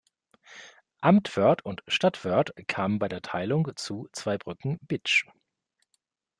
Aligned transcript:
Amt 1.01 1.37
Wörth 1.37 1.61
und 1.63 1.83
Stadt 1.87 2.25
Wörth 2.25 2.53
kamen 2.65 2.97
bei 2.97 3.07
der 3.07 3.21
Teilung 3.21 3.71
zu 3.75 4.09
Zweibrücken-Bitsch. 4.13 5.25